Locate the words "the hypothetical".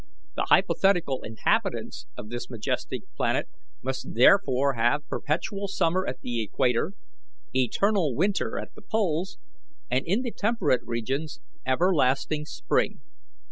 0.35-1.21